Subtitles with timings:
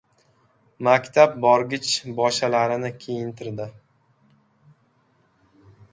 [0.87, 1.91] Maktab borgich
[2.21, 3.69] boshalarini kiyintirdi.